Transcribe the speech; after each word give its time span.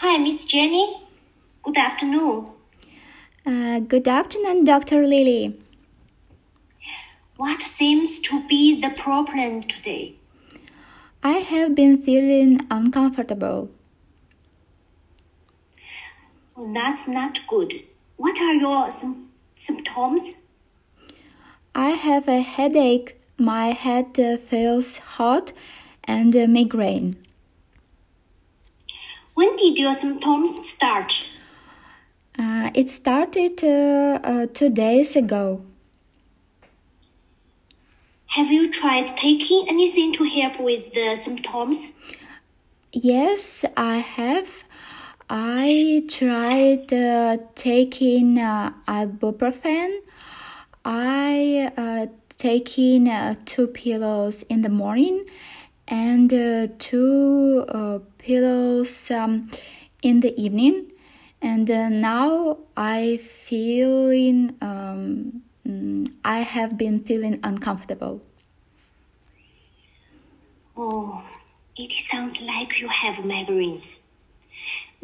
Hi, 0.00 0.16
Miss 0.16 0.44
Jenny. 0.44 1.02
Good 1.60 1.76
afternoon. 1.76 2.46
Uh, 3.44 3.80
good 3.80 4.06
afternoon, 4.06 4.62
Dr. 4.62 5.04
Lily. 5.04 5.58
What 7.36 7.62
seems 7.62 8.20
to 8.20 8.46
be 8.46 8.80
the 8.80 8.90
problem 8.90 9.64
today? 9.64 10.14
I 11.24 11.38
have 11.50 11.74
been 11.74 12.00
feeling 12.00 12.60
uncomfortable. 12.70 13.70
Oh, 16.56 16.72
that's 16.72 17.08
not 17.08 17.40
good. 17.48 17.74
What 18.16 18.40
are 18.40 18.54
your 18.54 18.90
sym- 18.90 19.30
symptoms? 19.56 20.52
I 21.74 21.90
have 21.90 22.28
a 22.28 22.40
headache, 22.40 23.20
my 23.36 23.68
head 23.72 24.16
feels 24.48 24.98
hot, 24.98 25.52
and 26.04 26.32
a 26.36 26.46
migraine. 26.46 27.16
Did 29.58 29.76
your 29.76 29.92
symptoms 29.92 30.68
start? 30.68 31.26
Uh, 32.38 32.70
it 32.74 32.88
started 32.88 33.64
uh, 33.64 34.20
uh, 34.22 34.46
two 34.54 34.70
days 34.70 35.16
ago. 35.16 35.62
Have 38.26 38.52
you 38.52 38.70
tried 38.70 39.16
taking 39.16 39.66
anything 39.68 40.12
to 40.12 40.24
help 40.24 40.60
with 40.60 40.94
the 40.94 41.16
symptoms? 41.16 41.98
Yes, 42.92 43.64
I 43.76 43.96
have. 43.96 44.62
I 45.28 46.04
tried 46.08 46.92
uh, 46.92 47.38
taking 47.56 48.38
uh, 48.38 48.72
ibuprofen. 48.86 49.98
I 50.84 51.72
uh, 51.76 52.06
taking 52.36 53.08
uh, 53.08 53.34
two 53.44 53.66
pillows 53.66 54.44
in 54.44 54.62
the 54.62 54.68
morning 54.68 55.26
and 55.88 56.32
uh, 56.32 56.68
two 56.78 57.64
uh, 57.68 57.98
pillows 58.18 59.10
um, 59.10 59.50
in 60.02 60.20
the 60.20 60.38
evening. 60.40 60.92
And 61.40 61.70
uh, 61.70 61.88
now 61.88 62.58
I 62.76 63.18
feeling 63.18 64.56
um, 64.60 65.42
mm, 65.66 66.12
I 66.24 66.40
have 66.40 66.76
been 66.76 67.00
feeling 67.00 67.40
uncomfortable. 67.42 68.22
Oh, 70.76 71.24
it 71.76 71.92
sounds 71.92 72.40
like 72.42 72.80
you 72.80 72.88
have 72.88 73.16
migraines. 73.16 74.00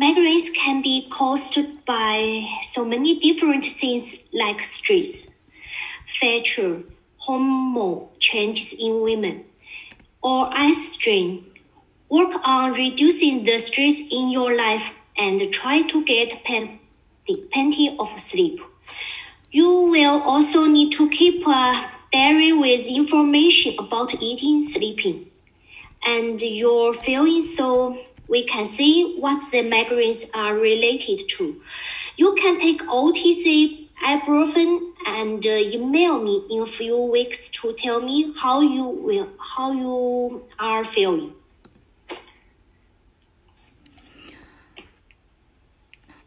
Migraines 0.01 0.53
can 0.55 0.83
be 0.83 1.09
caused 1.09 1.57
by 1.87 2.47
so 2.63 2.85
many 2.85 3.19
different 3.21 3.65
things 3.65 4.17
like 4.33 4.61
stress, 4.61 5.39
fatigue, 6.05 6.85
hormone 7.19 8.09
changes 8.19 8.75
in 8.79 9.03
women, 9.03 9.45
or 10.25 10.49
eye 10.53 10.73
strain. 10.73 11.45
Work 12.09 12.33
on 12.47 12.73
reducing 12.73 13.45
the 13.45 13.59
stress 13.59 14.01
in 14.11 14.31
your 14.31 14.57
life 14.57 14.99
and 15.19 15.53
try 15.53 15.83
to 15.83 16.05
get 16.05 16.43
plenty 16.45 17.97
of 18.01 18.19
sleep. 18.19 18.61
You 19.51 19.91
will 19.91 20.23
also 20.23 20.67
need 20.67 20.93
to 20.95 21.09
keep 21.11 21.47
a 21.47 21.91
diary 22.11 22.53
with 22.53 22.89
information 22.89 23.75
about 23.79 24.15
eating, 24.23 24.63
sleeping, 24.63 25.27
and 26.07 26.41
your 26.41 26.95
feelings 26.95 27.57
so 27.57 27.99
we 28.27 28.45
can 28.45 28.65
see 28.65 29.17
what 29.19 29.51
the 29.53 29.59
migraines 29.59 30.25
are 30.35 30.55
related 30.55 31.29
to. 31.37 31.61
You 32.17 32.35
can 32.35 32.59
take 32.59 32.81
OTC 32.83 33.89
ibuprofen 34.05 34.94
and 35.07 35.45
uh, 35.45 35.51
email 35.51 36.23
me 36.23 36.43
in 36.51 36.63
a 36.63 36.67
few 36.67 37.11
weeks 37.11 37.51
to 37.51 37.73
tell 37.75 38.01
me 38.01 38.33
how 38.41 38.61
you 38.61 38.85
will 38.85 39.29
how 39.39 39.73
you 39.73 40.45
are 40.59 40.85
feeling. 40.85 41.33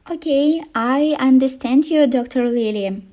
Okay, 0.10 0.64
I 0.74 1.18
understand 1.20 1.86
you, 1.86 2.08
Dr. 2.08 2.48
Lily. 2.48 3.04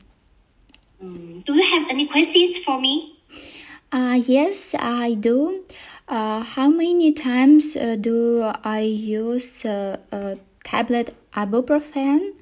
Do 1.01 1.55
you 1.55 1.65
have 1.73 1.91
any 1.91 2.07
questions 2.07 2.59
for 2.59 2.81
me? 2.81 3.19
Uh, 3.91 4.21
yes, 4.27 4.75
I 4.79 5.15
do. 5.15 5.65
Uh, 6.07 6.43
how 6.43 6.69
many 6.69 7.13
times 7.13 7.77
uh, 7.77 7.97
do 8.01 8.43
I 8.63 8.81
use 8.81 9.65
uh, 9.65 9.99
a 10.13 10.39
tablet 10.63 11.17
ibuprofen? 11.33 12.33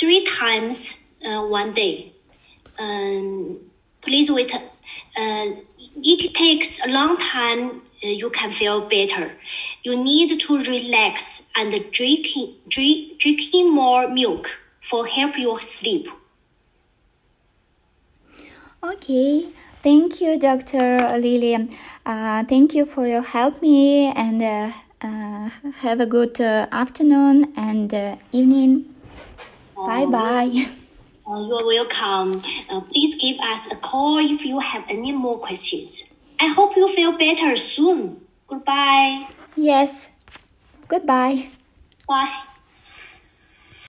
Three 0.00 0.24
times 0.24 1.04
uh, 1.22 1.42
one 1.42 1.74
day. 1.74 2.12
Um, 2.78 3.58
please 4.00 4.30
wait. 4.30 4.50
Uh, 4.54 5.46
it 6.02 6.34
takes 6.34 6.80
a 6.82 6.88
long 6.88 7.18
time. 7.18 7.82
Uh, 8.02 8.08
you 8.08 8.30
can 8.30 8.50
feel 8.50 8.88
better. 8.88 9.32
You 9.82 10.02
need 10.02 10.40
to 10.40 10.58
relax 10.58 11.42
and 11.54 11.70
drinking 11.92 12.54
drink, 12.66 13.18
drinking 13.18 13.74
more 13.74 14.08
milk 14.08 14.48
for 14.80 15.06
help 15.06 15.36
you 15.36 15.58
sleep. 15.60 16.08
Okay, 18.82 19.48
thank 19.82 20.22
you, 20.22 20.38
Dr. 20.38 21.18
Lily. 21.18 21.76
Uh, 22.06 22.44
thank 22.44 22.72
you 22.74 22.86
for 22.86 23.06
your 23.06 23.20
help 23.20 23.60
me 23.60 24.06
and 24.06 24.42
uh, 24.42 24.72
uh, 25.02 25.50
have 25.84 26.00
a 26.00 26.06
good 26.06 26.40
uh, 26.40 26.68
afternoon 26.72 27.52
and 27.54 27.92
uh, 27.92 28.16
evening. 28.32 28.94
Bye 29.86 30.06
bye. 30.06 30.66
Uh, 31.30 31.38
you 31.46 31.54
are 31.54 31.64
welcome. 31.64 32.42
Uh, 32.68 32.80
please 32.80 33.14
give 33.14 33.38
us 33.38 33.70
a 33.70 33.76
call 33.76 34.18
if 34.18 34.44
you 34.44 34.58
have 34.58 34.84
any 34.88 35.12
more 35.12 35.38
questions. 35.38 36.12
I 36.40 36.48
hope 36.48 36.74
you 36.74 36.92
feel 36.92 37.16
better 37.16 37.54
soon. 37.54 38.22
Goodbye. 38.48 39.28
Yes, 39.54 40.08
goodbye. 40.88 41.50
Bye. 42.08 42.49